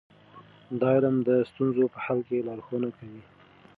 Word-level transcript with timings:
دا 0.79 0.89
علم 0.97 1.15
د 1.27 1.29
ستونزو 1.51 1.83
په 1.93 1.99
حل 2.05 2.19
کې 2.27 2.45
لارښوونه 2.47 2.89
کوي. 2.97 3.21